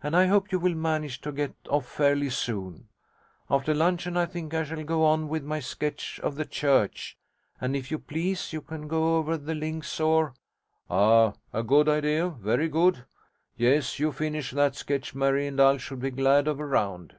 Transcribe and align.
And 0.00 0.14
I 0.14 0.26
hope 0.28 0.52
you 0.52 0.60
will 0.60 0.76
manage 0.76 1.20
to 1.22 1.32
get 1.32 1.56
off 1.68 1.88
fairly 1.88 2.30
soon. 2.30 2.86
After 3.50 3.74
luncheon 3.74 4.16
I 4.16 4.24
think 4.24 4.54
I 4.54 4.62
shall 4.62 4.84
go 4.84 5.04
on 5.04 5.28
with 5.28 5.42
my 5.42 5.58
sketch 5.58 6.20
of 6.22 6.36
the 6.36 6.44
church; 6.44 7.18
and 7.60 7.74
if 7.74 7.90
you 7.90 7.98
please 7.98 8.52
you 8.52 8.60
can 8.62 8.86
go 8.86 9.16
over 9.16 9.32
to 9.36 9.42
the 9.42 9.56
links, 9.56 9.98
or' 9.98 10.34
'Ah, 10.88 11.34
a 11.52 11.64
good 11.64 11.88
idea 11.88 12.28
very 12.28 12.68
good! 12.68 13.06
Yes, 13.56 13.98
you 13.98 14.12
finish 14.12 14.52
that 14.52 14.76
sketch, 14.76 15.16
Mary, 15.16 15.48
and 15.48 15.60
I 15.60 15.78
should 15.78 15.98
be 15.98 16.12
glad 16.12 16.46
of 16.46 16.60
a 16.60 16.64
round.' 16.64 17.16